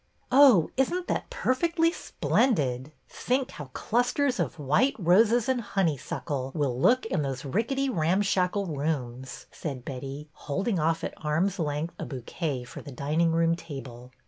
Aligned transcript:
"Oh, 0.31 0.71
is 0.77 0.91
n't 0.91 1.05
that 1.09 1.29
perfectly 1.29 1.91
splendid! 1.91 2.91
Think 3.07 3.51
how 3.51 3.65
clusters 3.65 4.39
of 4.39 4.57
white 4.57 4.95
roses 4.97 5.47
and 5.47 5.61
honeysuckle 5.61 6.51
will 6.55 6.75
look 6.75 7.05
in 7.05 7.21
those 7.21 7.45
rickety, 7.45 7.87
ramshackle 7.87 8.65
rooms," 8.65 9.45
said 9.51 9.85
Betty, 9.85 10.27
holding 10.33 10.79
off 10.79 11.03
at 11.03 11.13
arm's 11.17 11.59
length 11.59 11.93
a 11.99 12.07
bouquet 12.07 12.63
for 12.63 12.81
the 12.81 12.91
dining 12.91 13.31
room 13.31 13.55
table. 13.55 14.11